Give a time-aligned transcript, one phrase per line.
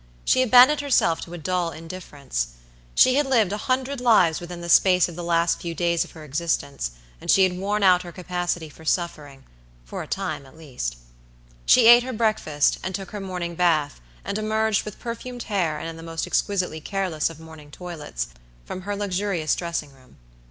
[0.25, 2.53] She abandoned herself to a dull indifference.
[2.95, 6.13] She had lived a hundred lives within the space of the last few days of
[6.13, 6.89] her existence,
[7.21, 10.95] and she had worn out her capacity for sufferingfor a time at least.
[11.67, 15.87] She ate her breakfast, and took her morning bath, and emerged, with perfumed hair and
[15.87, 18.29] in the most exquisitely careless of morning toilets,
[18.65, 20.17] from her luxurious dressing room.